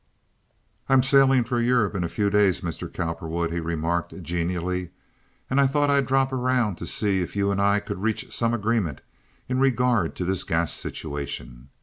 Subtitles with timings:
[0.89, 2.91] "I'm sailing for Europe in a few days, Mr.
[2.91, 4.89] Cowperwood," he remarked, genially,
[5.47, 8.51] "and I thought I'd drop round to see if you and I could reach some
[8.55, 9.01] agreement
[9.47, 11.69] in regard to this gas situation.